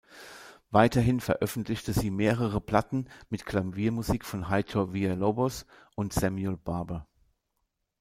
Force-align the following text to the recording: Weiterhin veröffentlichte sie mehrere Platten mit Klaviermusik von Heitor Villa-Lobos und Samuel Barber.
Weiterhin 0.71 1.19
veröffentlichte 1.19 1.93
sie 1.93 2.09
mehrere 2.09 2.59
Platten 2.59 3.05
mit 3.29 3.45
Klaviermusik 3.45 4.25
von 4.25 4.49
Heitor 4.49 4.93
Villa-Lobos 4.93 5.67
und 5.95 6.11
Samuel 6.11 6.57
Barber. 6.57 7.07